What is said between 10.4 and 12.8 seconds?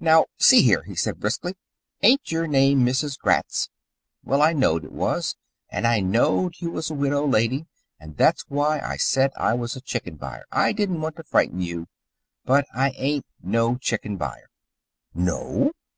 I didn't want to frighten you. But